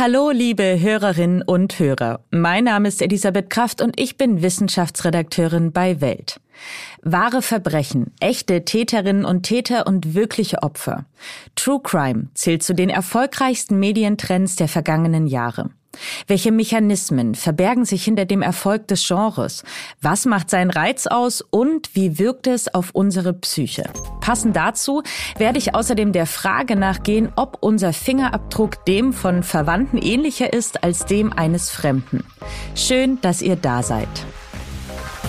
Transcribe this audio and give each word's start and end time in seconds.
Hallo, 0.00 0.30
liebe 0.30 0.78
Hörerinnen 0.78 1.42
und 1.42 1.80
Hörer. 1.80 2.20
Mein 2.30 2.62
Name 2.62 2.86
ist 2.86 3.02
Elisabeth 3.02 3.50
Kraft 3.50 3.82
und 3.82 3.98
ich 4.00 4.16
bin 4.16 4.42
Wissenschaftsredakteurin 4.42 5.72
bei 5.72 6.00
Welt. 6.00 6.40
Wahre 7.02 7.42
Verbrechen, 7.42 8.12
echte 8.20 8.64
Täterinnen 8.64 9.24
und 9.24 9.42
Täter 9.42 9.88
und 9.88 10.14
wirkliche 10.14 10.62
Opfer. 10.62 11.04
True 11.56 11.80
Crime 11.82 12.28
zählt 12.34 12.62
zu 12.62 12.76
den 12.76 12.90
erfolgreichsten 12.90 13.80
Medientrends 13.80 14.54
der 14.54 14.68
vergangenen 14.68 15.26
Jahre. 15.26 15.70
Welche 16.26 16.52
Mechanismen 16.52 17.34
verbergen 17.34 17.84
sich 17.84 18.04
hinter 18.04 18.24
dem 18.24 18.42
Erfolg 18.42 18.86
des 18.88 19.06
Genres? 19.06 19.64
Was 20.00 20.26
macht 20.26 20.50
seinen 20.50 20.70
Reiz 20.70 21.06
aus 21.06 21.40
und 21.40 21.94
wie 21.94 22.18
wirkt 22.18 22.46
es 22.46 22.72
auf 22.72 22.90
unsere 22.92 23.32
Psyche? 23.32 23.84
Passend 24.20 24.56
dazu 24.56 25.02
werde 25.38 25.58
ich 25.58 25.74
außerdem 25.74 26.12
der 26.12 26.26
Frage 26.26 26.76
nachgehen, 26.76 27.30
ob 27.36 27.58
unser 27.60 27.92
Fingerabdruck 27.92 28.84
dem 28.84 29.12
von 29.12 29.42
Verwandten 29.42 29.98
ähnlicher 29.98 30.52
ist 30.52 30.84
als 30.84 31.06
dem 31.06 31.32
eines 31.32 31.70
Fremden. 31.70 32.24
Schön, 32.74 33.20
dass 33.22 33.42
ihr 33.42 33.56
da 33.56 33.82
seid. 33.82 34.08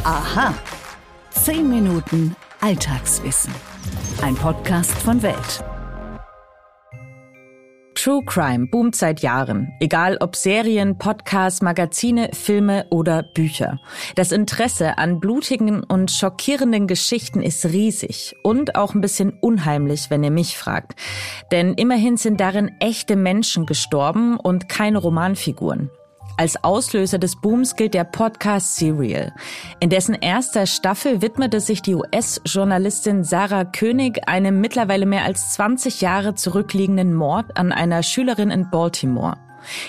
Aha. 0.03 0.53
Zehn 1.31 1.70
Minuten 1.70 2.36
Alltagswissen. 2.62 3.53
Ein 4.22 4.36
Podcast 4.36 4.91
von 4.91 5.22
Welt. 5.22 5.64
True 8.02 8.23
Crime 8.23 8.67
boomt 8.67 8.95
seit 8.95 9.20
Jahren, 9.20 9.73
egal 9.81 10.16
ob 10.21 10.38
Serien, 10.38 10.98
Podcasts, 10.98 11.62
Magazine, 11.62 12.30
Filme 12.31 12.85
oder 12.91 13.23
Bücher. 13.23 13.77
Das 14.16 14.31
Interesse 14.31 14.98
an 14.98 15.20
blutigen 15.20 15.84
und 15.84 16.09
schockierenden 16.09 16.88
Geschichten 16.88 17.41
ist 17.41 17.66
riesig 17.66 18.38
und 18.41 18.75
auch 18.75 18.94
ein 18.95 19.02
bisschen 19.02 19.38
unheimlich, 19.41 20.09
wenn 20.09 20.23
ihr 20.23 20.31
mich 20.31 20.58
fragt. 20.58 20.95
Denn 21.52 21.73
immerhin 21.73 22.16
sind 22.16 22.39
darin 22.39 22.72
echte 22.80 23.17
Menschen 23.17 23.66
gestorben 23.66 24.38
und 24.38 24.70
keine 24.70 25.00
Romanfiguren. 25.00 25.89
Als 26.39 26.63
Auslöser 26.63 27.17
des 27.17 27.35
Booms 27.35 27.75
gilt 27.75 27.93
der 27.93 28.05
Podcast 28.05 28.77
Serial. 28.77 29.33
In 29.81 29.89
dessen 29.89 30.14
erster 30.14 30.67
Staffel 30.67 31.22
widmete 31.22 31.59
sich 31.59 31.81
die 31.81 31.95
US-Journalistin 31.95 33.25
Sarah 33.25 33.66
König 33.66 34.25
einem 34.30 34.61
mittlerweile 34.61 35.05
mehr 35.05 35.25
als 35.25 35.52
20 35.52 35.99
Jahre 35.99 36.36
zurückliegenden 36.36 37.14
Mord 37.14 37.58
an 37.58 37.73
einer 37.73 38.03
Schülerin 38.03 38.52
in 38.52 38.69
Baltimore. 38.69 39.36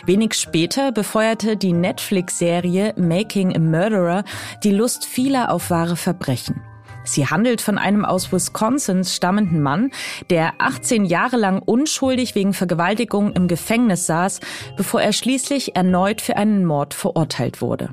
Wenig 0.07 0.35
später 0.35 0.91
befeuerte 0.91 1.57
die 1.57 1.73
Netflix-Serie 1.73 2.95
Making 2.97 3.55
a 3.55 3.61
Murderer 3.61 4.25
die 4.65 4.73
Lust 4.73 5.05
vieler 5.05 5.53
auf 5.53 5.71
wahre 5.71 5.95
Verbrechen. 5.95 6.61
Sie 7.05 7.27
handelt 7.27 7.61
von 7.61 7.79
einem 7.79 8.05
aus 8.05 8.33
Wisconsin 8.33 9.05
stammenden 9.05 9.63
Mann, 9.63 9.91
der 10.29 10.55
18 10.59 11.05
Jahre 11.05 11.37
lang 11.37 11.61
unschuldig 11.61 12.35
wegen 12.35 12.53
Vergewaltigung 12.53 13.33
im 13.33 13.49
Gefängnis 13.49 14.07
saß, 14.07 14.41
bevor 14.77 15.01
er 15.01 15.13
schließlich 15.13 15.77
erneut 15.77 16.21
für 16.21 16.37
einen 16.37 16.65
Mord 16.65 16.95
verurteilt 16.95 17.61
wurde. 17.61 17.91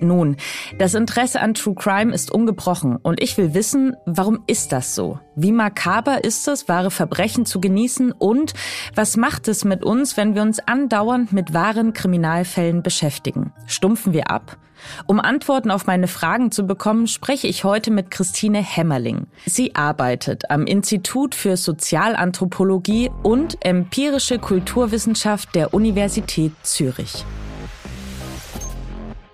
Nun, 0.00 0.36
das 0.78 0.94
Interesse 0.94 1.40
an 1.40 1.54
True 1.54 1.74
Crime 1.74 2.12
ist 2.12 2.30
ungebrochen 2.30 2.96
und 2.96 3.22
ich 3.22 3.38
will 3.38 3.54
wissen, 3.54 3.96
warum 4.04 4.42
ist 4.46 4.72
das 4.72 4.94
so? 4.94 5.18
Wie 5.36 5.52
makaber 5.52 6.22
ist 6.24 6.46
es, 6.48 6.68
wahre 6.68 6.90
Verbrechen 6.90 7.46
zu 7.46 7.60
genießen 7.60 8.12
und 8.12 8.52
was 8.94 9.16
macht 9.16 9.48
es 9.48 9.64
mit 9.64 9.84
uns, 9.84 10.16
wenn 10.16 10.34
wir 10.34 10.42
uns 10.42 10.58
andauernd 10.58 11.32
mit 11.32 11.54
wahren 11.54 11.92
Kriminalfällen 11.92 12.82
beschäftigen? 12.82 13.52
Stumpfen 13.66 14.12
wir 14.12 14.30
ab? 14.30 14.58
Um 15.06 15.20
Antworten 15.20 15.70
auf 15.70 15.86
meine 15.86 16.08
Fragen 16.08 16.50
zu 16.50 16.66
bekommen, 16.66 17.06
spreche 17.06 17.46
ich 17.46 17.64
heute 17.64 17.90
mit 17.90 18.10
Christine 18.10 18.62
Hämmerling. 18.62 19.26
Sie 19.46 19.74
arbeitet 19.74 20.50
am 20.50 20.66
Institut 20.66 21.34
für 21.34 21.56
Sozialanthropologie 21.56 23.10
und 23.22 23.56
empirische 23.64 24.38
Kulturwissenschaft 24.38 25.54
der 25.54 25.74
Universität 25.74 26.52
Zürich. 26.62 27.24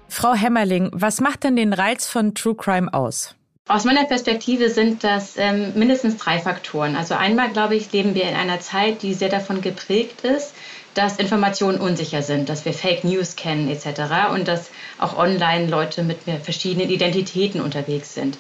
Frau 0.09 0.35
Hämmerling, 0.35 0.91
was 0.93 1.21
macht 1.21 1.45
denn 1.45 1.57
den 1.57 1.73
Reiz 1.73 2.07
von 2.07 2.35
True 2.35 2.55
Crime 2.55 2.93
aus? 2.93 3.35
Aus 3.69 3.85
meiner 3.85 4.05
Perspektive 4.05 4.69
sind 4.69 5.05
das 5.05 5.37
ähm, 5.39 5.73
mindestens 5.77 6.17
drei 6.17 6.39
Faktoren. 6.41 6.97
Also 6.97 7.15
einmal, 7.15 7.51
glaube 7.51 7.77
ich, 7.77 7.93
leben 7.93 8.15
wir 8.15 8.25
in 8.25 8.35
einer 8.35 8.61
Zeit, 8.61 9.03
die 9.03 9.15
sehr 9.15 9.29
davon 9.29 9.61
geprägt 9.61 10.23
ist, 10.23 10.53
dass 10.95 11.17
Informationen 11.19 11.81
unsicher 11.81 12.23
sind, 12.23 12.49
dass 12.49 12.65
wir 12.65 12.73
Fake 12.73 13.05
News 13.05 13.37
kennen 13.37 13.69
etc. 13.69 14.33
und 14.33 14.49
dass 14.49 14.71
auch 14.99 15.17
online 15.17 15.69
Leute 15.69 16.03
mit 16.03 16.19
verschiedenen 16.43 16.91
Identitäten 16.91 17.61
unterwegs 17.61 18.15
sind. 18.15 18.37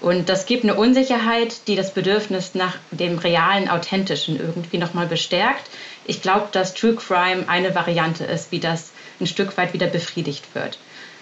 Und 0.00 0.28
das 0.28 0.46
gibt 0.46 0.64
eine 0.64 0.74
Unsicherheit, 0.74 1.68
die 1.68 1.76
das 1.76 1.94
Bedürfnis 1.94 2.56
nach 2.56 2.76
dem 2.90 3.18
realen, 3.18 3.68
authentischen 3.68 4.38
irgendwie 4.38 4.78
nochmal 4.78 5.06
bestärkt. 5.06 5.70
Ich 6.04 6.22
glaube, 6.22 6.48
dass 6.50 6.74
True 6.74 6.96
Crime 6.96 7.48
eine 7.48 7.72
Variante 7.76 8.24
ist, 8.24 8.50
wie 8.50 8.58
das 8.58 8.90
ein 9.20 9.28
Stück 9.28 9.56
weit 9.56 9.72
wieder 9.72 9.86
befriedigt 9.86 10.56
wird. 10.56 10.78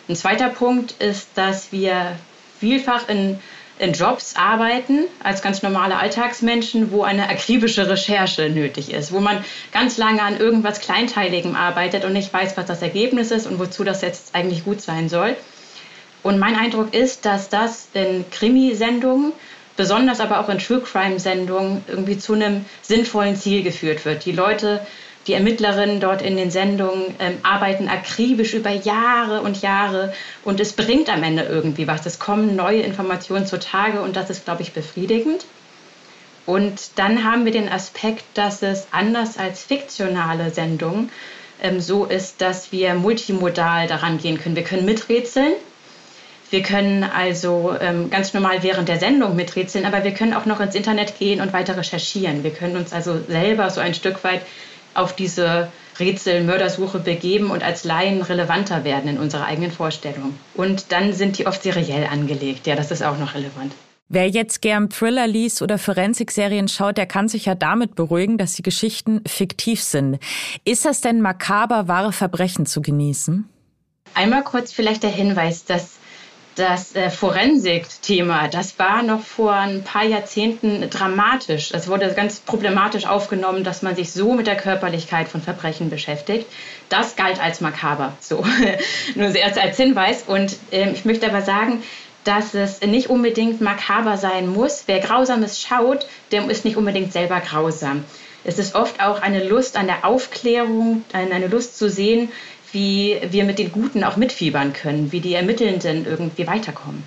Ein 0.08 0.16
zweiter 0.16 0.48
Punkt 0.48 0.92
ist, 0.92 1.28
dass 1.34 1.72
wir 1.72 2.16
vielfach 2.58 3.06
in, 3.10 3.38
in 3.80 3.94
Jobs 3.94 4.36
arbeiten 4.36 5.06
als 5.22 5.40
ganz 5.40 5.62
normale 5.62 5.96
Alltagsmenschen, 5.96 6.92
wo 6.92 7.02
eine 7.02 7.28
akribische 7.30 7.88
Recherche 7.88 8.50
nötig 8.50 8.92
ist, 8.92 9.10
wo 9.10 9.20
man 9.20 9.42
ganz 9.72 9.96
lange 9.96 10.22
an 10.22 10.38
irgendwas 10.38 10.80
Kleinteiligem 10.80 11.56
arbeitet 11.56 12.04
und 12.04 12.12
nicht 12.12 12.32
weiß, 12.32 12.58
was 12.58 12.66
das 12.66 12.82
Ergebnis 12.82 13.30
ist 13.30 13.46
und 13.46 13.58
wozu 13.58 13.82
das 13.82 14.02
jetzt 14.02 14.34
eigentlich 14.34 14.64
gut 14.64 14.82
sein 14.82 15.08
soll. 15.08 15.34
Und 16.22 16.38
mein 16.38 16.56
Eindruck 16.56 16.92
ist, 16.92 17.24
dass 17.24 17.48
das 17.48 17.88
in 17.94 18.26
Krimisendungen, 18.30 19.32
besonders 19.78 20.20
aber 20.20 20.40
auch 20.40 20.50
in 20.50 20.58
True 20.58 20.82
Crime-Sendungen, 20.82 21.82
irgendwie 21.88 22.18
zu 22.18 22.34
einem 22.34 22.66
sinnvollen 22.82 23.36
Ziel 23.36 23.62
geführt 23.62 24.04
wird. 24.04 24.26
Die 24.26 24.32
Leute 24.32 24.86
die 25.30 25.34
Ermittlerinnen 25.34 26.00
dort 26.00 26.22
in 26.22 26.36
den 26.36 26.50
Sendungen 26.50 27.14
ähm, 27.20 27.38
arbeiten 27.44 27.86
akribisch 27.86 28.52
über 28.52 28.70
Jahre 28.70 29.42
und 29.42 29.62
Jahre 29.62 30.12
und 30.42 30.58
es 30.58 30.72
bringt 30.72 31.08
am 31.08 31.22
Ende 31.22 31.44
irgendwie 31.44 31.86
was. 31.86 32.04
Es 32.04 32.18
kommen 32.18 32.56
neue 32.56 32.80
Informationen 32.80 33.46
zutage 33.46 34.00
und 34.00 34.16
das 34.16 34.28
ist, 34.28 34.44
glaube 34.44 34.62
ich, 34.62 34.72
befriedigend. 34.72 35.46
Und 36.46 36.98
dann 36.98 37.22
haben 37.22 37.44
wir 37.44 37.52
den 37.52 37.68
Aspekt, 37.68 38.24
dass 38.34 38.64
es 38.64 38.88
anders 38.90 39.38
als 39.38 39.62
fiktionale 39.62 40.50
Sendungen 40.50 41.12
ähm, 41.62 41.80
so 41.80 42.06
ist, 42.06 42.40
dass 42.40 42.72
wir 42.72 42.94
multimodal 42.94 43.86
daran 43.86 44.18
gehen 44.18 44.40
können. 44.40 44.56
Wir 44.56 44.64
können 44.64 44.84
miträtseln. 44.84 45.52
Wir 46.50 46.64
können 46.64 47.04
also 47.04 47.76
ähm, 47.80 48.10
ganz 48.10 48.34
normal 48.34 48.64
während 48.64 48.88
der 48.88 48.98
Sendung 48.98 49.36
miträtseln, 49.36 49.84
aber 49.84 50.02
wir 50.02 50.10
können 50.10 50.34
auch 50.34 50.46
noch 50.46 50.58
ins 50.58 50.74
Internet 50.74 51.20
gehen 51.20 51.40
und 51.40 51.52
weiter 51.52 51.76
recherchieren. 51.76 52.42
Wir 52.42 52.50
können 52.50 52.76
uns 52.76 52.92
also 52.92 53.20
selber 53.28 53.70
so 53.70 53.80
ein 53.80 53.94
Stück 53.94 54.24
weit 54.24 54.40
auf 54.94 55.14
diese 55.14 55.70
Rätsel-Mördersuche 55.98 56.98
begeben 56.98 57.50
und 57.50 57.62
als 57.62 57.84
Laien 57.84 58.22
relevanter 58.22 58.84
werden 58.84 59.08
in 59.10 59.18
unserer 59.18 59.44
eigenen 59.44 59.70
Vorstellung. 59.70 60.34
Und 60.54 60.92
dann 60.92 61.12
sind 61.12 61.38
die 61.38 61.46
oft 61.46 61.62
seriell 61.62 62.06
angelegt. 62.06 62.66
Ja, 62.66 62.74
das 62.74 62.90
ist 62.90 63.02
auch 63.02 63.18
noch 63.18 63.34
relevant. 63.34 63.72
Wer 64.12 64.28
jetzt 64.28 64.60
gern 64.60 64.90
Thriller 64.90 65.28
liest 65.28 65.62
oder 65.62 65.78
Forensik-Serien 65.78 66.66
schaut, 66.66 66.98
der 66.98 67.06
kann 67.06 67.28
sich 67.28 67.46
ja 67.46 67.54
damit 67.54 67.94
beruhigen, 67.94 68.38
dass 68.38 68.54
die 68.54 68.62
Geschichten 68.62 69.22
fiktiv 69.24 69.80
sind. 69.84 70.18
Ist 70.64 70.84
das 70.84 71.00
denn 71.00 71.20
makaber, 71.20 71.86
wahre 71.86 72.12
Verbrechen 72.12 72.66
zu 72.66 72.82
genießen? 72.82 73.48
Einmal 74.14 74.42
kurz 74.42 74.72
vielleicht 74.72 75.04
der 75.04 75.10
Hinweis, 75.10 75.64
dass 75.64 75.99
das 76.56 76.94
äh, 76.94 77.10
Forensik-Thema, 77.10 78.48
das 78.48 78.78
war 78.78 79.02
noch 79.02 79.22
vor 79.22 79.52
ein 79.52 79.82
paar 79.84 80.04
Jahrzehnten 80.04 80.90
dramatisch. 80.90 81.70
Es 81.72 81.88
wurde 81.88 82.12
ganz 82.14 82.40
problematisch 82.40 83.06
aufgenommen, 83.06 83.64
dass 83.64 83.82
man 83.82 83.96
sich 83.96 84.12
so 84.12 84.32
mit 84.32 84.46
der 84.46 84.56
Körperlichkeit 84.56 85.28
von 85.28 85.40
Verbrechen 85.40 85.90
beschäftigt. 85.90 86.46
Das 86.88 87.16
galt 87.16 87.40
als 87.40 87.60
makaber, 87.60 88.14
so 88.20 88.44
nur 89.14 89.34
erst 89.34 89.58
als 89.58 89.76
Hinweis. 89.76 90.24
Und 90.26 90.56
äh, 90.72 90.90
ich 90.90 91.04
möchte 91.04 91.26
aber 91.26 91.42
sagen, 91.42 91.82
dass 92.24 92.54
es 92.54 92.80
nicht 92.82 93.08
unbedingt 93.08 93.60
makaber 93.60 94.16
sein 94.16 94.48
muss. 94.48 94.84
Wer 94.86 95.00
Grausames 95.00 95.60
schaut, 95.60 96.06
der 96.32 96.48
ist 96.50 96.64
nicht 96.64 96.76
unbedingt 96.76 97.12
selber 97.12 97.40
grausam. 97.40 98.04
Es 98.42 98.58
ist 98.58 98.74
oft 98.74 99.02
auch 99.02 99.20
eine 99.20 99.46
Lust 99.46 99.76
an 99.76 99.86
der 99.86 100.04
Aufklärung, 100.04 101.04
eine 101.12 101.46
Lust 101.46 101.78
zu 101.78 101.90
sehen, 101.90 102.30
wie 102.72 103.18
wir 103.30 103.44
mit 103.44 103.58
den 103.58 103.72
Guten 103.72 104.04
auch 104.04 104.16
mitfiebern 104.16 104.72
können, 104.72 105.12
wie 105.12 105.20
die 105.20 105.34
Ermittelnden 105.34 106.06
irgendwie 106.06 106.46
weiterkommen. 106.46 107.02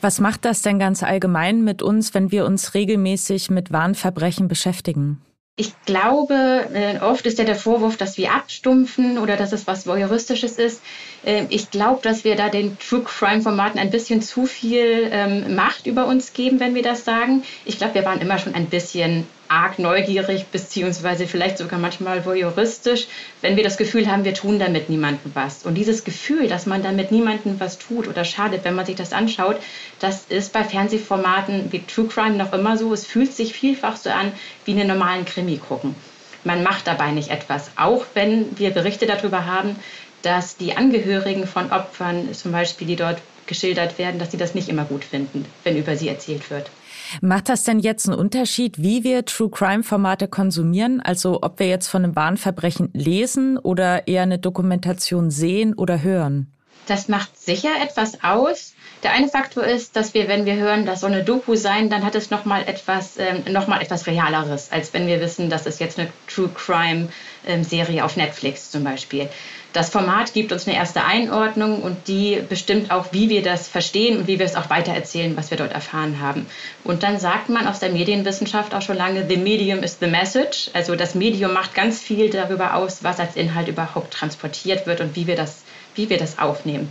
Was 0.00 0.20
macht 0.20 0.44
das 0.44 0.62
denn 0.62 0.78
ganz 0.78 1.02
allgemein 1.02 1.64
mit 1.64 1.82
uns, 1.82 2.14
wenn 2.14 2.30
wir 2.30 2.46
uns 2.46 2.74
regelmäßig 2.74 3.50
mit 3.50 3.72
Wahnverbrechen 3.72 4.48
beschäftigen? 4.48 5.20
Ich 5.56 5.74
glaube, 5.84 6.66
äh, 6.72 6.98
oft 7.00 7.26
ist 7.26 7.38
ja 7.38 7.44
der 7.44 7.56
Vorwurf, 7.56 7.98
dass 7.98 8.16
wir 8.16 8.32
abstumpfen 8.32 9.18
oder 9.18 9.36
dass 9.36 9.52
es 9.52 9.66
was 9.66 9.86
Voyeuristisches 9.86 10.56
ist. 10.56 10.80
Ähm, 11.26 11.46
ich 11.50 11.70
glaube, 11.70 12.00
dass 12.02 12.24
wir 12.24 12.36
da 12.36 12.48
den 12.48 12.78
True 12.78 13.02
Crime-Formaten 13.04 13.78
ein 13.78 13.90
bisschen 13.90 14.22
zu 14.22 14.46
viel 14.46 15.10
ähm, 15.12 15.54
Macht 15.54 15.86
über 15.86 16.06
uns 16.06 16.32
geben, 16.32 16.58
wenn 16.58 16.74
wir 16.74 16.82
das 16.82 17.04
sagen. 17.04 17.42
Ich 17.66 17.76
glaube, 17.76 17.96
wir 17.96 18.04
waren 18.06 18.22
immer 18.22 18.38
schon 18.38 18.54
ein 18.54 18.66
bisschen 18.66 19.26
arg 19.52 19.78
neugierig, 19.78 20.46
beziehungsweise 20.46 21.26
vielleicht 21.26 21.58
sogar 21.58 21.78
manchmal 21.78 22.24
voyeuristisch, 22.24 23.06
wenn 23.42 23.56
wir 23.56 23.62
das 23.62 23.76
Gefühl 23.76 24.10
haben, 24.10 24.24
wir 24.24 24.34
tun 24.34 24.58
damit 24.58 24.88
niemandem 24.88 25.30
was. 25.34 25.64
Und 25.64 25.74
dieses 25.74 26.04
Gefühl, 26.04 26.48
dass 26.48 26.64
man 26.64 26.82
damit 26.82 27.12
niemandem 27.12 27.60
was 27.60 27.78
tut 27.78 28.08
oder 28.08 28.24
schadet, 28.24 28.64
wenn 28.64 28.74
man 28.74 28.86
sich 28.86 28.96
das 28.96 29.12
anschaut, 29.12 29.56
das 30.00 30.24
ist 30.28 30.52
bei 30.52 30.64
Fernsehformaten 30.64 31.70
wie 31.70 31.84
True 31.84 32.08
Crime 32.08 32.36
noch 32.36 32.52
immer 32.52 32.78
so. 32.78 32.92
Es 32.92 33.04
fühlt 33.04 33.32
sich 33.34 33.52
vielfach 33.52 33.96
so 33.96 34.10
an 34.10 34.32
wie 34.64 34.72
einen 34.72 34.88
normalen 34.88 35.26
Krimi 35.26 35.58
gucken. 35.58 35.94
man 36.44 36.62
macht 36.62 36.86
dabei 36.86 37.12
nicht 37.12 37.30
etwas. 37.30 37.70
Auch 37.76 38.04
wenn 38.14 38.58
wir 38.58 38.70
Berichte 38.70 39.06
darüber 39.06 39.46
haben, 39.46 39.76
dass 40.22 40.56
die 40.56 40.76
Angehörigen 40.76 41.46
von 41.46 41.70
Opfern, 41.70 42.32
zum 42.32 42.52
Beispiel, 42.52 42.86
die 42.86 42.96
dort 42.96 43.20
geschildert 43.46 43.98
werden, 43.98 44.18
dass 44.18 44.30
sie 44.30 44.38
das 44.38 44.54
nicht 44.54 44.68
immer 44.68 44.84
gut 44.84 45.04
finden, 45.04 45.44
wenn 45.64 45.76
über 45.76 45.96
sie 45.96 46.08
erzählt 46.08 46.50
wird. 46.50 46.70
Macht 47.20 47.48
das 47.48 47.64
denn 47.64 47.78
jetzt 47.78 48.08
einen 48.08 48.18
Unterschied, 48.18 48.78
wie 48.78 49.04
wir 49.04 49.24
True 49.24 49.50
Crime 49.50 49.82
Formate 49.82 50.28
konsumieren? 50.28 51.00
Also 51.00 51.40
ob 51.42 51.58
wir 51.58 51.68
jetzt 51.68 51.88
von 51.88 52.04
einem 52.04 52.16
wahren 52.16 52.36
Verbrechen 52.36 52.90
lesen 52.92 53.58
oder 53.58 54.08
eher 54.08 54.22
eine 54.22 54.38
Dokumentation 54.38 55.30
sehen 55.30 55.74
oder 55.74 56.02
hören? 56.02 56.52
Das 56.86 57.08
macht 57.08 57.38
sicher 57.40 57.70
etwas 57.80 58.24
aus. 58.24 58.74
Der 59.02 59.12
eine 59.12 59.28
Faktor 59.28 59.64
ist, 59.64 59.96
dass 59.96 60.14
wir, 60.14 60.28
wenn 60.28 60.46
wir 60.46 60.56
hören, 60.56 60.86
dass 60.86 61.00
so 61.00 61.06
eine 61.06 61.24
Doku 61.24 61.56
sein, 61.56 61.90
dann 61.90 62.04
hat 62.04 62.14
es 62.14 62.30
nochmal 62.30 62.62
etwas, 62.66 63.18
ähm, 63.18 63.52
noch 63.52 63.68
etwas 63.68 64.06
Realeres, 64.06 64.70
als 64.70 64.92
wenn 64.92 65.06
wir 65.06 65.20
wissen, 65.20 65.50
dass 65.50 65.66
es 65.66 65.78
jetzt 65.80 65.98
eine 65.98 66.08
True 66.28 66.50
Crime 66.54 67.08
ähm, 67.46 67.64
Serie 67.64 68.04
auf 68.04 68.16
Netflix 68.16 68.70
zum 68.70 68.84
Beispiel. 68.84 69.28
Das 69.72 69.88
Format 69.88 70.34
gibt 70.34 70.52
uns 70.52 70.66
eine 70.66 70.76
erste 70.76 71.04
Einordnung 71.04 71.82
und 71.82 72.06
die 72.06 72.42
bestimmt 72.46 72.90
auch, 72.90 73.06
wie 73.12 73.30
wir 73.30 73.42
das 73.42 73.68
verstehen 73.68 74.18
und 74.18 74.26
wie 74.26 74.38
wir 74.38 74.44
es 74.44 74.54
auch 74.54 74.68
weitererzählen, 74.68 75.34
was 75.36 75.50
wir 75.50 75.56
dort 75.56 75.72
erfahren 75.72 76.20
haben. 76.20 76.46
Und 76.84 77.02
dann 77.02 77.18
sagt 77.18 77.48
man 77.48 77.66
aus 77.66 77.78
der 77.78 77.90
Medienwissenschaft 77.90 78.74
auch 78.74 78.82
schon 78.82 78.98
lange, 78.98 79.26
the 79.26 79.38
medium 79.38 79.82
is 79.82 79.96
the 79.98 80.08
message. 80.08 80.70
Also 80.74 80.94
das 80.94 81.14
Medium 81.14 81.54
macht 81.54 81.74
ganz 81.74 82.00
viel 82.00 82.28
darüber 82.28 82.74
aus, 82.74 83.02
was 83.02 83.18
als 83.18 83.34
Inhalt 83.34 83.68
überhaupt 83.68 84.12
transportiert 84.12 84.86
wird 84.86 85.00
und 85.00 85.16
wie 85.16 85.26
wir 85.26 85.36
das, 85.36 85.62
wie 85.94 86.10
wir 86.10 86.18
das 86.18 86.38
aufnehmen. 86.38 86.90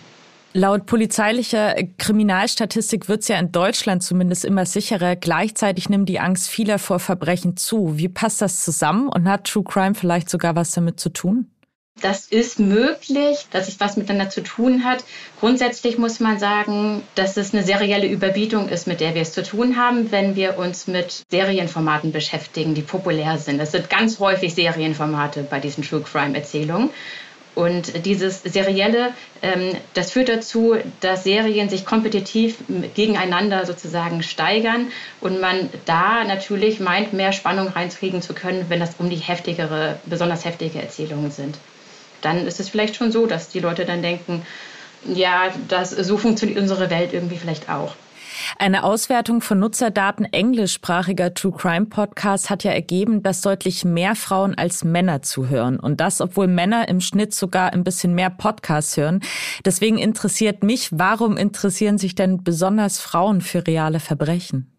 Laut 0.53 0.85
polizeilicher 0.85 1.75
Kriminalstatistik 1.97 3.07
wird 3.07 3.21
es 3.21 3.27
ja 3.29 3.37
in 3.37 3.51
Deutschland 3.53 4.03
zumindest 4.03 4.43
immer 4.43 4.65
sicherer. 4.65 5.15
Gleichzeitig 5.15 5.87
nimmt 5.87 6.09
die 6.09 6.19
Angst 6.19 6.49
vieler 6.49 6.77
vor 6.79 6.99
Verbrechen 6.99 7.55
zu. 7.55 7.97
Wie 7.97 8.09
passt 8.09 8.41
das 8.41 8.65
zusammen 8.65 9.07
und 9.07 9.29
hat 9.29 9.45
True 9.45 9.63
Crime 9.63 9.95
vielleicht 9.95 10.29
sogar 10.29 10.55
was 10.55 10.71
damit 10.71 10.99
zu 10.99 11.09
tun? 11.09 11.50
Das 12.01 12.25
ist 12.25 12.59
möglich, 12.59 13.45
dass 13.51 13.67
es 13.67 13.79
was 13.79 13.95
miteinander 13.95 14.29
zu 14.29 14.41
tun 14.41 14.83
hat. 14.83 15.03
Grundsätzlich 15.39 15.99
muss 15.99 16.19
man 16.19 16.39
sagen, 16.39 17.03
dass 17.13 17.37
es 17.37 17.53
eine 17.53 17.63
serielle 17.63 18.07
Überbietung 18.07 18.69
ist, 18.69 18.87
mit 18.87 19.01
der 19.01 19.13
wir 19.13 19.21
es 19.21 19.33
zu 19.33 19.43
tun 19.43 19.77
haben, 19.77 20.11
wenn 20.11 20.35
wir 20.35 20.57
uns 20.57 20.87
mit 20.87 21.23
Serienformaten 21.29 22.11
beschäftigen, 22.11 22.73
die 22.73 22.81
populär 22.81 23.37
sind. 23.37 23.59
Es 23.59 23.71
sind 23.71 23.89
ganz 23.89 24.19
häufig 24.19 24.55
Serienformate 24.55 25.43
bei 25.43 25.59
diesen 25.59 25.83
True 25.83 26.01
Crime 26.01 26.35
Erzählungen. 26.35 26.89
Und 27.53 28.05
dieses 28.05 28.41
Serielle, 28.43 29.09
ähm, 29.41 29.75
das 29.93 30.11
führt 30.11 30.29
dazu, 30.29 30.77
dass 31.01 31.25
Serien 31.25 31.69
sich 31.69 31.85
kompetitiv 31.85 32.57
gegeneinander 32.95 33.65
sozusagen 33.65 34.23
steigern 34.23 34.87
und 35.19 35.41
man 35.41 35.69
da 35.85 36.23
natürlich 36.23 36.79
meint, 36.79 37.11
mehr 37.11 37.33
Spannung 37.33 37.67
reinkriegen 37.67 38.21
zu 38.21 38.33
können, 38.33 38.67
wenn 38.69 38.79
das 38.79 38.95
um 38.99 39.09
die 39.09 39.17
heftigere, 39.17 39.99
besonders 40.05 40.45
heftige 40.45 40.81
Erzählungen 40.81 41.29
sind. 41.29 41.57
Dann 42.21 42.47
ist 42.47 42.59
es 42.59 42.69
vielleicht 42.69 42.95
schon 42.95 43.11
so, 43.11 43.25
dass 43.25 43.49
die 43.49 43.59
Leute 43.59 43.85
dann 43.85 44.01
denken, 44.01 44.45
ja, 45.05 45.51
das, 45.67 45.91
so 45.91 46.17
funktioniert 46.17 46.59
unsere 46.59 46.89
Welt 46.89 47.13
irgendwie 47.13 47.37
vielleicht 47.37 47.69
auch. 47.69 47.95
Eine 48.57 48.83
Auswertung 48.83 49.41
von 49.41 49.59
Nutzerdaten 49.59 50.25
englischsprachiger 50.25 51.33
True 51.33 51.53
Crime 51.57 51.85
Podcasts 51.87 52.49
hat 52.49 52.63
ja 52.63 52.71
ergeben, 52.71 53.23
dass 53.23 53.41
deutlich 53.41 53.85
mehr 53.85 54.15
Frauen 54.15 54.55
als 54.55 54.83
Männer 54.83 55.21
zuhören. 55.21 55.79
Und 55.79 55.99
das, 55.99 56.21
obwohl 56.21 56.47
Männer 56.47 56.87
im 56.87 57.01
Schnitt 57.01 57.33
sogar 57.33 57.73
ein 57.73 57.83
bisschen 57.83 58.13
mehr 58.13 58.29
Podcasts 58.29 58.97
hören. 58.97 59.21
Deswegen 59.65 59.97
interessiert 59.97 60.63
mich, 60.63 60.89
warum 60.91 61.37
interessieren 61.37 61.97
sich 61.97 62.15
denn 62.15 62.43
besonders 62.43 62.99
Frauen 62.99 63.41
für 63.41 63.65
reale 63.67 63.99
Verbrechen? 63.99 64.71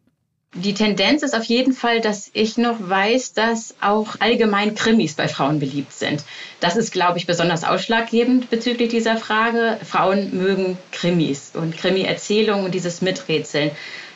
Die 0.54 0.74
Tendenz 0.74 1.22
ist 1.22 1.34
auf 1.34 1.44
jeden 1.44 1.72
Fall, 1.72 2.02
dass 2.02 2.30
ich 2.34 2.58
noch 2.58 2.76
weiß, 2.78 3.32
dass 3.32 3.74
auch 3.80 4.16
allgemein 4.18 4.74
Krimis 4.74 5.14
bei 5.14 5.26
Frauen 5.26 5.60
beliebt 5.60 5.94
sind. 5.94 6.24
Das 6.60 6.76
ist, 6.76 6.92
glaube 6.92 7.16
ich, 7.16 7.26
besonders 7.26 7.64
ausschlaggebend 7.64 8.50
bezüglich 8.50 8.90
dieser 8.90 9.16
Frage. 9.16 9.78
Frauen 9.82 10.36
mögen 10.36 10.76
Krimis 10.90 11.52
und 11.54 11.78
Krimi-Erzählungen 11.78 12.66
und 12.66 12.74
dieses 12.74 13.00
Miträtseln. 13.00 13.70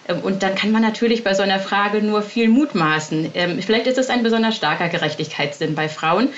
Ähm, 0.09 0.21
und 0.21 0.43
dann 0.43 0.55
kann 0.55 0.73
man 0.73 0.83
natürlich 0.83 1.25
bei 1.25 1.33
so 1.33 1.43
einer 1.43 1.59
Frage 1.59 2.03
nur 2.03 2.21
viel 2.21 2.49
mutmaßen. 2.49 3.31
Ähm, 3.33 3.63
vielleicht 3.63 3.87
ist 3.87 3.99
es 3.99 4.11
ein 4.11 4.23
besonders 4.23 4.57
starker 4.57 4.91
Gerechtigkeitssinn 4.91 5.75
bei 5.75 5.89
Frauen. 5.89 6.29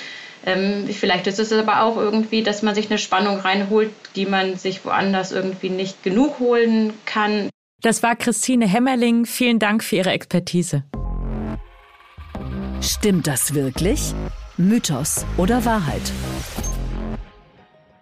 Ähm, 0.47 0.89
vielleicht 0.89 1.27
ist 1.27 1.41
es 1.41 1.53
aber 1.53 1.83
auch 1.83 1.97
irgendwie, 1.97 2.45
dass 2.45 2.63
man 2.63 2.77
sich 2.77 2.89
eine 2.89 2.99
Spannung 2.99 3.41
reinholt, 3.41 3.91
die 4.15 4.27
man 4.27 4.57
sich 4.57 4.85
woanders 4.85 5.33
irgendwie 5.33 5.71
nicht 5.71 6.05
genug 6.05 6.39
holen 6.39 6.95
kann. 7.05 7.51
Das 7.81 8.03
war 8.03 8.17
Christine 8.17 8.67
Hemmerling. 8.67 9.25
Vielen 9.25 9.61
Dank 9.61 9.85
für 9.85 9.97
Ihre 9.97 10.11
Expertise. 10.11 10.83
Stimmt 12.81 13.29
das 13.29 13.55
wirklich? 13.55 14.15
Mythos 14.57 15.25
oder 15.37 15.65
Wahrheit? 15.65 16.03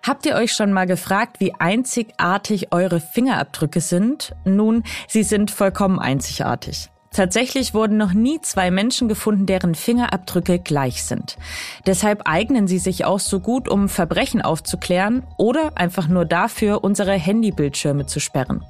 Habt 0.02 0.24
ihr 0.24 0.36
euch 0.36 0.52
schon 0.52 0.72
mal 0.72 0.86
gefragt, 0.86 1.40
wie 1.40 1.52
einzigartig 1.54 2.72
eure 2.72 3.00
Fingerabdrücke 3.00 3.82
sind? 3.82 4.34
Nun, 4.46 4.82
sie 5.08 5.24
sind 5.24 5.50
vollkommen 5.50 5.98
einzigartig. 5.98 6.88
Tatsächlich 7.16 7.72
wurden 7.72 7.96
noch 7.96 8.12
nie 8.12 8.42
zwei 8.42 8.70
Menschen 8.70 9.08
gefunden, 9.08 9.46
deren 9.46 9.74
Fingerabdrücke 9.74 10.58
gleich 10.58 11.02
sind. 11.02 11.38
Deshalb 11.86 12.20
eignen 12.26 12.68
sie 12.68 12.76
sich 12.76 13.06
auch 13.06 13.20
so 13.20 13.40
gut, 13.40 13.70
um 13.70 13.88
Verbrechen 13.88 14.42
aufzuklären 14.42 15.22
oder 15.38 15.72
einfach 15.76 16.08
nur 16.08 16.26
dafür, 16.26 16.84
unsere 16.84 17.14
Handybildschirme 17.14 18.04
zu 18.04 18.20
sperren. 18.20 18.66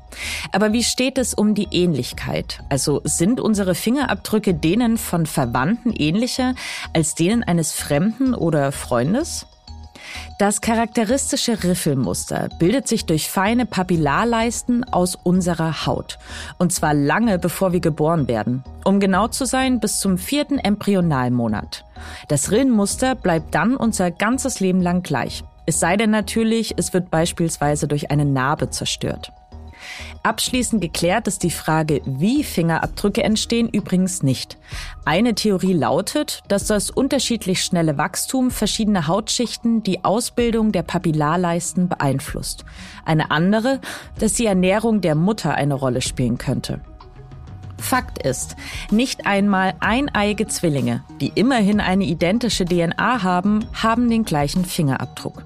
Aber 0.53 0.73
wie 0.73 0.85
steht 0.85 1.19
es 1.19 1.35
um 1.35 1.57
die 1.57 1.67
Ähnlichkeit? 1.73 2.61
Also 2.69 3.01
sind 3.03 3.41
unsere 3.41 3.75
Fingerabdrücke 3.75 4.55
denen 4.55 4.97
von 4.97 5.27
Verwandten 5.27 5.93
ähnlicher 5.93 6.55
als 6.93 7.17
denen 7.17 7.43
eines 7.43 7.73
Fremden 7.73 8.33
oder 8.33 8.71
Freundes? 8.71 9.47
Das 10.39 10.61
charakteristische 10.61 11.65
Riffelmuster 11.65 12.51
bildet 12.59 12.87
sich 12.87 13.07
durch 13.07 13.31
feine 13.31 13.65
Papillarleisten 13.65 14.85
aus 14.85 15.15
unserer 15.15 15.87
Haut. 15.87 16.19
Und 16.59 16.75
zwar 16.75 16.93
lange 16.93 17.39
bevor 17.39 17.73
wir 17.73 17.81
geboren 17.81 18.29
werden. 18.29 18.63
Um 18.85 19.01
genau 19.01 19.29
zu 19.29 19.47
sein, 19.47 19.81
bis 19.81 19.99
zum 19.99 20.19
vierten 20.19 20.59
Embryonalmonat. 20.59 21.87
Das 22.29 22.51
Rillenmuster 22.51 23.15
bleibt 23.15 23.55
dann 23.55 23.77
unser 23.77 24.11
ganzes 24.11 24.61
Leben 24.61 24.83
lang 24.83 25.03
gleich. 25.03 25.43
Es 25.65 25.81
sei 25.81 25.97
denn 25.97 26.11
natürlich, 26.11 26.75
es 26.77 26.93
wird 26.93 27.11
beispielsweise 27.11 27.89
durch 27.89 28.11
eine 28.11 28.27
Narbe 28.27 28.69
zerstört. 28.69 29.33
Abschließend 30.23 30.81
geklärt 30.81 31.29
ist 31.29 31.43
die 31.43 31.51
Frage, 31.51 32.01
wie 32.05 32.43
Fingerabdrücke 32.43 33.23
entstehen, 33.23 33.69
übrigens 33.69 34.23
nicht. 34.23 34.59
Eine 35.05 35.35
Theorie 35.35 35.73
lautet, 35.73 36.43
dass 36.49 36.67
das 36.67 36.91
unterschiedlich 36.91 37.63
schnelle 37.63 37.99
Wachstum 37.99 38.51
verschiedener 38.51 39.07
Hautschichten 39.07 39.83
die 39.83 40.05
Ausbildung 40.05 40.73
der 40.73 40.83
Papillarleisten 40.83 41.89
beeinflusst. 41.89 42.65
Eine 43.05 43.31
andere, 43.31 43.81
dass 44.19 44.35
die 44.35 44.47
Ernährung 44.47 45.01
der 45.01 45.15
Mutter 45.15 45.55
eine 45.55 45.75
Rolle 45.75 46.03
spielen 46.03 46.39
könnte. 46.39 46.81
Fakt 47.79 48.25
ist, 48.25 48.57
nicht 48.91 49.27
einmal 49.27 49.75
eineige 49.81 50.47
Zwillinge, 50.47 51.05
die 51.21 51.33
immerhin 51.35 51.81
eine 51.81 52.05
identische 52.05 52.65
DNA 52.65 53.23
haben, 53.23 53.65
haben 53.73 54.11
den 54.11 54.25
gleichen 54.25 54.65
Fingerabdruck. 54.65 55.45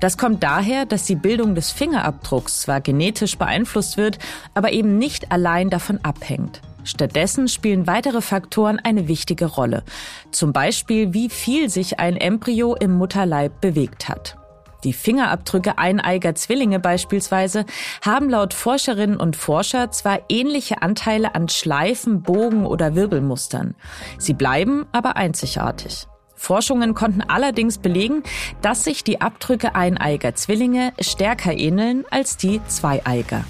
Das 0.00 0.16
kommt 0.16 0.42
daher, 0.42 0.86
dass 0.86 1.04
die 1.04 1.14
Bildung 1.14 1.54
des 1.54 1.70
Fingerabdrucks 1.72 2.62
zwar 2.62 2.80
genetisch 2.80 3.36
beeinflusst 3.36 3.98
wird, 3.98 4.18
aber 4.54 4.72
eben 4.72 4.96
nicht 4.98 5.30
allein 5.30 5.68
davon 5.68 6.00
abhängt. 6.02 6.62
Stattdessen 6.84 7.48
spielen 7.48 7.86
weitere 7.86 8.22
Faktoren 8.22 8.78
eine 8.78 9.06
wichtige 9.06 9.44
Rolle. 9.44 9.84
Zum 10.30 10.54
Beispiel, 10.54 11.12
wie 11.12 11.28
viel 11.28 11.68
sich 11.68 12.00
ein 12.00 12.16
Embryo 12.16 12.74
im 12.74 12.92
Mutterleib 12.92 13.60
bewegt 13.60 14.08
hat. 14.08 14.39
Die 14.84 14.92
Fingerabdrücke 14.92 15.78
eineiger 15.78 16.34
Zwillinge 16.34 16.80
beispielsweise 16.80 17.66
haben 18.04 18.30
laut 18.30 18.54
Forscherinnen 18.54 19.16
und 19.16 19.36
Forscher 19.36 19.90
zwar 19.90 20.20
ähnliche 20.28 20.82
Anteile 20.82 21.34
an 21.34 21.48
Schleifen, 21.48 22.22
Bogen 22.22 22.66
oder 22.66 22.94
Wirbelmustern. 22.94 23.74
Sie 24.18 24.34
bleiben 24.34 24.86
aber 24.92 25.16
einzigartig. 25.16 26.06
Forschungen 26.34 26.94
konnten 26.94 27.20
allerdings 27.20 27.76
belegen, 27.76 28.22
dass 28.62 28.84
sich 28.84 29.04
die 29.04 29.20
Abdrücke 29.20 29.74
eineiger 29.74 30.34
Zwillinge 30.34 30.94
stärker 30.98 31.52
ähneln 31.52 32.04
als 32.10 32.38
die 32.38 32.62
zweieiger. 32.66 33.44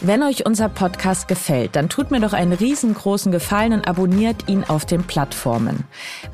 Wenn 0.00 0.22
euch 0.22 0.46
unser 0.46 0.68
Podcast 0.68 1.26
gefällt, 1.26 1.74
dann 1.74 1.88
tut 1.88 2.12
mir 2.12 2.20
doch 2.20 2.32
einen 2.32 2.52
riesengroßen 2.52 3.32
Gefallen 3.32 3.72
und 3.72 3.88
abonniert 3.88 4.48
ihn 4.48 4.62
auf 4.62 4.86
den 4.86 5.02
Plattformen. 5.02 5.84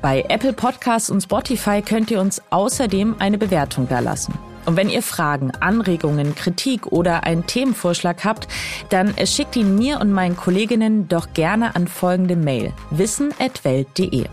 Bei 0.02 0.23
Apple 0.28 0.52
Podcasts 0.52 1.09
und 1.09 1.23
Spotify 1.23 1.80
könnt 1.80 2.11
ihr 2.11 2.21
uns 2.21 2.42
außerdem 2.50 3.16
eine 3.21 3.38
Bewertung 3.38 3.88
da 3.88 4.00
lassen. 4.00 4.35
Und 4.66 4.76
wenn 4.76 4.90
ihr 4.90 5.02
Fragen, 5.02 5.50
Anregungen, 5.61 6.35
Kritik 6.35 6.88
oder 6.88 7.25
einen 7.25 7.47
Themenvorschlag 7.47 8.25
habt, 8.25 8.49
dann 8.90 9.14
schickt 9.26 9.56
ihn 9.56 9.76
mir 9.76 9.99
und 9.99 10.12
meinen 10.12 10.37
Kolleginnen 10.37 11.09
doch 11.09 11.33
gerne 11.33 11.75
an 11.75 11.88
folgende 11.88 12.37
Mail 12.37 12.73
wissen@welt.de. 12.90 14.26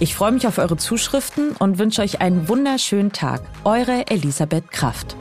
Ich 0.00 0.14
freue 0.14 0.32
mich 0.32 0.46
auf 0.48 0.58
eure 0.58 0.76
Zuschriften 0.76 1.52
und 1.52 1.78
wünsche 1.78 2.02
euch 2.02 2.20
einen 2.20 2.48
wunderschönen 2.48 3.12
Tag. 3.12 3.42
Eure 3.62 4.08
Elisabeth 4.08 4.72
Kraft. 4.72 5.16